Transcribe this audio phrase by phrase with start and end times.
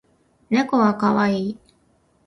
[0.49, 1.57] 猫は可愛い